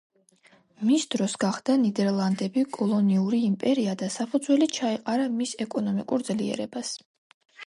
[0.87, 6.97] მის დროს გახდა ნიდერლანდები კოლონიური იმპერია და საფუძველი ჩაეყარა მის ეკონომიკურ ძლიერებას.